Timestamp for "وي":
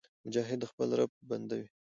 1.61-1.67